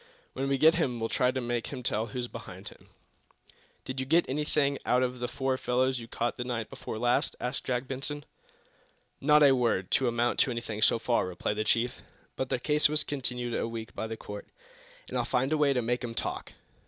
When 0.33 0.49
we 0.49 0.57
get 0.57 0.73
him 0.81 0.99
we'll 0.99 1.09
try 1.09 1.29
to 1.29 1.39
make 1.39 1.67
him 1.67 1.83
tell 1.83 2.07
who's 2.07 2.27
behind 2.27 2.69
him." 2.69 2.89
"Did 3.85 3.99
you 3.99 4.05
get 4.07 4.27
anything 4.27 4.79
out 4.83 5.03
of 5.03 5.19
the 5.19 5.27
four 5.27 5.59
fellows 5.59 5.99
you 5.99 6.07
caught 6.07 6.39
night 6.39 6.71
before 6.71 6.97
last?" 6.97 7.35
asked 7.39 7.65
Jack 7.65 7.85
Benson. 7.87 8.25
"Not 9.21 9.43
a 9.43 9.51
word 9.51 9.91
to 9.91 10.07
amount 10.07 10.39
to 10.39 10.49
anything, 10.49 10.81
so 10.81 10.97
far," 10.97 11.27
replied 11.27 11.57
the 11.57 11.63
chief. 11.63 12.01
"But 12.35 12.49
their 12.49 12.57
case 12.57 12.89
was 12.89 13.03
continued 13.03 13.53
a 13.53 13.67
week 13.67 13.93
by 13.93 14.07
the 14.07 14.17
court, 14.17 14.47
and 15.07 15.15
I'll 15.19 15.23
find 15.23 15.53
a 15.53 15.57
way 15.59 15.71
to 15.71 15.83
make 15.83 16.03
'em 16.03 16.15
talk! 16.15 16.53